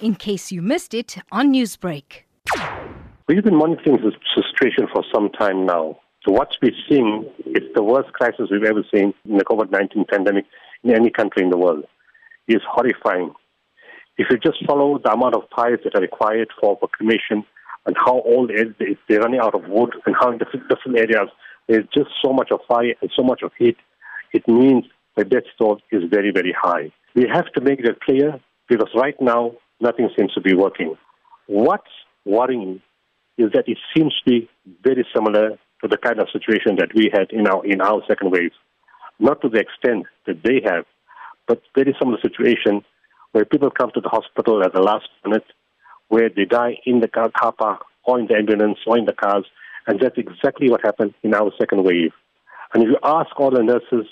in 0.00 0.14
case 0.14 0.52
you 0.52 0.62
missed 0.62 0.94
it 0.94 1.16
on 1.32 1.52
Newsbreak. 1.52 2.24
We've 3.28 3.42
been 3.42 3.56
monitoring 3.56 3.96
this 3.96 4.14
situation 4.34 4.86
for 4.92 5.04
some 5.12 5.30
time 5.30 5.66
now. 5.66 5.98
So 6.24 6.32
what 6.32 6.56
we're 6.62 6.72
seeing 6.88 7.24
is 7.46 7.62
the 7.74 7.82
worst 7.82 8.12
crisis 8.12 8.48
we've 8.50 8.64
ever 8.64 8.84
seen 8.94 9.14
in 9.24 9.38
the 9.38 9.44
COVID-19 9.44 10.08
pandemic 10.08 10.44
in 10.82 10.94
any 10.94 11.10
country 11.10 11.42
in 11.42 11.50
the 11.50 11.56
world. 11.56 11.84
It's 12.48 12.64
horrifying. 12.68 13.32
If 14.18 14.28
you 14.30 14.38
just 14.38 14.64
follow 14.66 14.98
the 14.98 15.12
amount 15.12 15.34
of 15.34 15.42
fires 15.54 15.80
that 15.84 15.94
are 15.94 16.00
required 16.00 16.48
for, 16.60 16.78
cremation 16.92 17.44
and 17.86 17.96
how 17.96 18.22
old 18.22 18.50
they're 18.50 19.20
running 19.20 19.40
out 19.40 19.54
of 19.54 19.68
wood 19.68 19.94
and 20.06 20.14
how 20.18 20.30
in 20.32 20.38
different, 20.38 20.68
different 20.68 20.98
areas 20.98 21.28
there's 21.68 21.84
just 21.94 22.10
so 22.24 22.32
much 22.32 22.50
of 22.50 22.60
fire 22.68 22.94
and 23.00 23.10
so 23.14 23.22
much 23.22 23.42
of 23.42 23.52
heat, 23.58 23.76
it 24.32 24.46
means 24.48 24.84
the 25.16 25.24
death 25.24 25.44
toll 25.58 25.80
is 25.90 26.02
very, 26.10 26.30
very 26.30 26.54
high. 26.60 26.92
We 27.14 27.26
have 27.32 27.52
to 27.54 27.60
make 27.60 27.82
that 27.84 28.00
clear 28.00 28.40
because 28.68 28.88
right 28.94 29.16
now 29.20 29.52
nothing 29.80 30.08
seems 30.16 30.32
to 30.34 30.40
be 30.40 30.54
working. 30.54 30.96
What's 31.46 31.90
worrying 32.24 32.82
is 33.38 33.52
that 33.52 33.64
it 33.68 33.78
seems 33.94 34.14
to 34.24 34.30
be 34.30 34.48
very 34.82 35.06
similar 35.14 35.58
to 35.82 35.88
the 35.88 35.98
kind 35.98 36.18
of 36.20 36.28
situation 36.32 36.76
that 36.78 36.94
we 36.94 37.10
had 37.12 37.30
in 37.30 37.46
our 37.46 37.64
in 37.64 37.80
our 37.80 38.02
second 38.08 38.30
wave. 38.32 38.52
Not 39.18 39.40
to 39.42 39.48
the 39.48 39.60
extent 39.60 40.06
that 40.26 40.42
they 40.42 40.60
have, 40.64 40.84
but 41.46 41.62
very 41.74 41.94
similar 41.98 42.18
situation 42.20 42.84
where 43.32 43.44
people 43.44 43.70
come 43.70 43.90
to 43.94 44.00
the 44.00 44.08
hospital 44.08 44.64
at 44.64 44.72
the 44.72 44.80
last 44.80 45.08
minute, 45.24 45.44
where 46.08 46.28
they 46.34 46.44
die 46.44 46.78
in 46.84 47.00
the 47.00 47.08
car, 47.08 47.30
car 47.30 47.52
park 47.52 47.84
or 48.04 48.18
in 48.18 48.26
the 48.26 48.34
ambulance 48.34 48.78
or 48.86 48.98
in 48.98 49.04
the 49.04 49.12
cars, 49.12 49.44
and 49.86 50.00
that's 50.00 50.16
exactly 50.16 50.70
what 50.70 50.80
happened 50.84 51.14
in 51.22 51.34
our 51.34 51.50
second 51.58 51.84
wave. 51.84 52.12
And 52.72 52.82
if 52.82 52.88
you 52.88 52.98
ask 53.02 53.38
all 53.38 53.50
the 53.50 53.62
nurses 53.62 54.06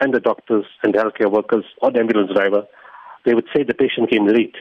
and 0.00 0.12
the 0.12 0.20
doctors 0.20 0.64
and 0.82 0.94
the 0.94 0.98
healthcare 0.98 1.30
workers 1.30 1.64
or 1.80 1.90
the 1.90 2.00
ambulance 2.00 2.30
driver, 2.34 2.64
they 3.24 3.34
would 3.34 3.46
say 3.54 3.62
the 3.62 3.74
patient 3.74 4.10
came 4.10 4.26
late. 4.26 4.56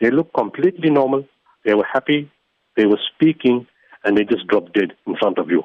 They 0.00 0.10
looked 0.10 0.34
completely 0.34 0.90
normal. 0.90 1.26
They 1.64 1.74
were 1.74 1.86
happy. 1.90 2.30
They 2.76 2.86
were 2.86 3.00
speaking, 3.14 3.66
and 4.04 4.16
they 4.16 4.24
just 4.24 4.46
dropped 4.46 4.74
dead 4.74 4.92
in 5.06 5.16
front 5.16 5.38
of 5.38 5.50
you 5.50 5.62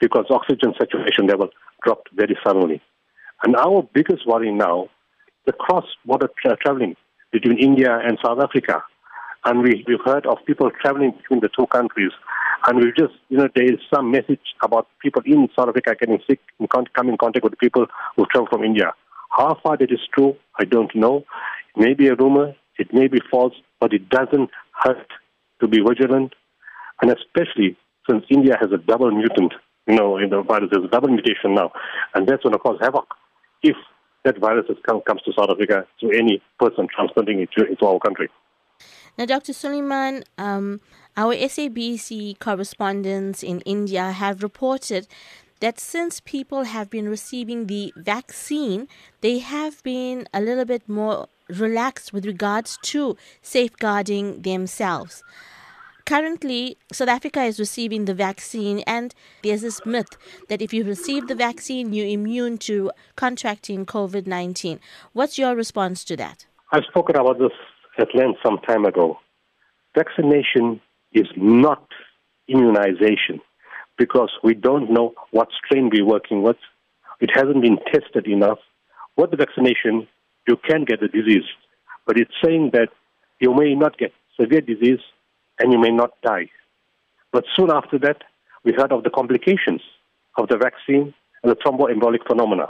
because 0.00 0.26
oxygen 0.30 0.74
saturation 0.78 1.26
level 1.26 1.48
dropped 1.84 2.08
very 2.14 2.36
suddenly. 2.44 2.80
And 3.42 3.56
our 3.56 3.88
biggest 3.94 4.26
worry 4.26 4.52
now, 4.52 4.88
the 5.46 5.52
cross-border 5.52 6.28
tra- 6.40 6.56
traveling 6.56 6.96
between 7.32 7.58
India 7.58 7.98
and 8.02 8.18
South 8.24 8.38
Africa. 8.40 8.82
And 9.44 9.62
we, 9.62 9.84
we've 9.86 10.04
heard 10.04 10.26
of 10.26 10.38
people 10.46 10.70
traveling 10.80 11.12
between 11.12 11.40
the 11.40 11.48
two 11.56 11.66
countries. 11.68 12.10
And 12.66 12.78
we've 12.78 12.96
just, 12.96 13.14
you 13.28 13.38
know, 13.38 13.48
there 13.54 13.64
is 13.64 13.78
some 13.92 14.10
message 14.10 14.40
about 14.62 14.88
people 15.00 15.22
in 15.24 15.48
South 15.56 15.68
Africa 15.68 15.94
getting 15.98 16.18
sick 16.28 16.40
and 16.58 16.68
come 16.68 17.08
in 17.08 17.16
contact 17.16 17.44
with 17.44 17.58
people 17.58 17.86
who 18.16 18.26
travel 18.26 18.48
from 18.50 18.64
India. 18.64 18.92
How 19.30 19.58
far 19.62 19.76
that 19.76 19.92
is 19.92 20.00
true, 20.12 20.34
I 20.58 20.64
don't 20.64 20.92
know. 20.94 21.24
Maybe 21.76 22.08
a 22.08 22.16
rumor, 22.16 22.54
it 22.78 22.92
may 22.92 23.08
be 23.08 23.20
false, 23.30 23.54
but 23.80 23.92
it 23.92 24.08
doesn't 24.08 24.50
hurt 24.72 25.06
to 25.60 25.68
be 25.68 25.80
vigilant. 25.80 26.34
And 27.02 27.10
especially 27.10 27.76
since 28.08 28.24
India 28.30 28.56
has 28.60 28.70
a 28.72 28.78
double 28.78 29.10
mutant, 29.10 29.52
you 29.86 29.94
know, 29.94 30.16
in 30.16 30.30
the 30.30 30.42
virus, 30.42 30.70
there's 30.72 30.84
a 30.84 30.88
double 30.88 31.08
mutation 31.08 31.54
now. 31.54 31.72
And 32.14 32.26
that's 32.26 32.42
going 32.42 32.52
to 32.52 32.58
cause 32.58 32.78
havoc 32.80 33.06
if 33.62 33.76
that 34.24 34.38
virus 34.38 34.66
come, 34.86 35.00
comes 35.02 35.22
to 35.22 35.32
South 35.38 35.50
Africa 35.50 35.86
to 36.00 36.10
any 36.10 36.42
person 36.58 36.88
transplanting 36.94 37.40
it 37.40 37.50
to, 37.56 37.66
into 37.66 37.86
our 37.86 37.98
country. 37.98 38.28
Now, 39.16 39.26
Dr. 39.26 39.52
Sooliman, 39.52 40.24
um, 40.36 40.80
our 41.16 41.34
SABC 41.34 42.38
correspondents 42.38 43.42
in 43.42 43.60
India 43.62 44.12
have 44.12 44.42
reported 44.42 45.08
that 45.60 45.80
since 45.80 46.20
people 46.20 46.64
have 46.64 46.88
been 46.88 47.08
receiving 47.08 47.66
the 47.66 47.92
vaccine, 47.96 48.86
they 49.20 49.40
have 49.40 49.82
been 49.82 50.28
a 50.32 50.40
little 50.40 50.64
bit 50.64 50.88
more 50.88 51.28
relaxed 51.48 52.12
with 52.12 52.26
regards 52.26 52.78
to 52.82 53.16
safeguarding 53.42 54.42
themselves. 54.42 55.22
Currently, 56.08 56.78
South 56.90 57.08
Africa 57.08 57.42
is 57.42 57.60
receiving 57.60 58.06
the 58.06 58.14
vaccine, 58.14 58.80
and 58.86 59.14
there's 59.42 59.60
this 59.60 59.84
myth 59.84 60.16
that 60.48 60.62
if 60.62 60.72
you 60.72 60.82
receive 60.82 61.28
the 61.28 61.34
vaccine, 61.34 61.92
you're 61.92 62.06
immune 62.06 62.56
to 62.58 62.90
contracting 63.14 63.84
COVID 63.84 64.26
19. 64.26 64.80
What's 65.12 65.36
your 65.36 65.54
response 65.54 66.04
to 66.04 66.16
that? 66.16 66.46
I've 66.72 66.84
spoken 66.88 67.16
about 67.16 67.38
this 67.38 67.52
at 67.98 68.14
length 68.14 68.38
some 68.42 68.58
time 68.66 68.86
ago. 68.86 69.18
Vaccination 69.94 70.80
is 71.12 71.26
not 71.36 71.86
immunization 72.48 73.40
because 73.98 74.30
we 74.42 74.54
don't 74.54 74.90
know 74.90 75.12
what 75.32 75.48
strain 75.62 75.90
we're 75.92 76.06
working 76.06 76.42
with. 76.42 76.56
It 77.20 77.30
hasn't 77.34 77.60
been 77.60 77.78
tested 77.92 78.26
enough. 78.26 78.58
What 79.16 79.30
the 79.30 79.36
vaccination, 79.36 80.06
you 80.48 80.56
can 80.68 80.84
get 80.84 81.00
the 81.00 81.08
disease, 81.08 81.44
but 82.06 82.18
it's 82.18 82.32
saying 82.42 82.70
that 82.72 82.88
you 83.40 83.54
may 83.54 83.74
not 83.74 83.98
get 83.98 84.12
severe 84.40 84.60
disease 84.60 85.00
and 85.58 85.72
you 85.72 85.78
may 85.78 85.90
not 85.90 86.12
die. 86.22 86.48
But 87.32 87.44
soon 87.54 87.70
after 87.70 87.98
that, 88.00 88.22
we 88.64 88.72
heard 88.72 88.92
of 88.92 89.04
the 89.04 89.10
complications 89.10 89.82
of 90.36 90.48
the 90.48 90.56
vaccine 90.56 91.14
and 91.42 91.52
the 91.52 91.56
thromboembolic 91.56 92.26
phenomena. 92.26 92.66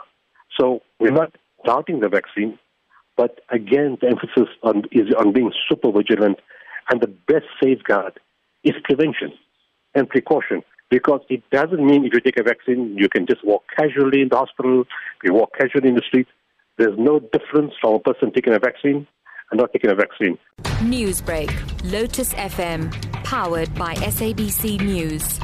So 0.59 0.83
we're 0.99 1.13
not 1.13 1.33
doubting 1.65 2.01
the 2.01 2.09
vaccine, 2.09 2.59
but 3.17 3.41
again, 3.51 3.99
the 4.01 4.09
emphasis 4.09 4.49
on, 4.63 4.85
is 4.93 5.15
on 5.19 5.33
being 5.33 5.53
super 5.69 5.91
vigilant, 5.93 6.39
and 6.91 7.01
the 7.01 7.07
best 7.07 7.47
safeguard 7.63 8.19
is 8.65 8.75
prevention 8.85 9.33
and 9.95 10.09
precaution. 10.09 10.63
Because 10.91 11.21
it 11.29 11.43
doesn't 11.51 11.85
mean 11.85 12.07
if 12.07 12.15
you 12.15 12.21
take 12.21 12.39
a 12.39 12.43
vaccine, 12.43 12.97
you 12.97 13.09
can 13.09 13.27
just 13.27 13.45
walk 13.45 13.65
casually 13.77 14.23
in 14.23 14.29
the 14.31 14.37
hospital, 14.37 14.85
you 15.23 15.35
walk 15.35 15.51
casually 15.59 15.89
in 15.89 15.95
the 15.95 16.03
street. 16.07 16.27
There's 16.79 16.97
no 16.97 17.19
difference 17.19 17.75
from 17.81 17.95
a 17.95 17.99
person 17.99 18.33
taking 18.33 18.55
a 18.55 18.59
vaccine 18.61 19.07
and 19.51 19.61
not 19.61 19.73
taking 19.73 19.91
a 19.91 19.97
vaccine. 19.97 20.39
Newsbreak, 20.81 21.51
Lotus 21.91 22.33
FM, 22.35 22.93
powered 23.25 23.75
by 23.75 23.95
SABC 23.95 24.81
News. 24.81 25.41